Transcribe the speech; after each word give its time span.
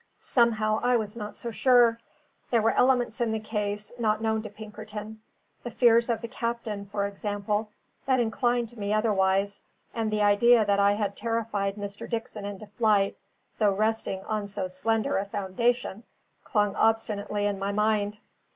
Somehow 0.17 0.79
I 0.81 0.95
was 0.97 1.15
not 1.15 1.35
so 1.37 1.51
sure; 1.51 1.99
there 2.49 2.63
were 2.63 2.71
elements 2.71 3.21
in 3.21 3.31
the 3.31 3.39
case, 3.39 3.91
not 3.99 4.19
known 4.19 4.41
to 4.41 4.49
Pinkerton 4.49 5.21
the 5.61 5.69
fears 5.69 6.09
of 6.09 6.21
the 6.21 6.27
captain, 6.27 6.87
for 6.87 7.05
example 7.05 7.69
that 8.07 8.19
inclined 8.19 8.75
me 8.75 8.91
otherwise; 8.91 9.61
and 9.93 10.09
the 10.09 10.23
idea 10.23 10.65
that 10.65 10.79
I 10.79 10.93
had 10.93 11.15
terrified 11.15 11.75
Mr. 11.75 12.09
Dickson 12.09 12.45
into 12.45 12.65
flight, 12.65 13.15
though 13.59 13.75
resting 13.75 14.23
on 14.23 14.47
so 14.47 14.67
slender 14.67 15.19
a 15.19 15.25
foundation, 15.25 16.01
clung 16.43 16.75
obstinately 16.75 17.45
in 17.45 17.59
my 17.59 17.71
mind. 17.71 18.17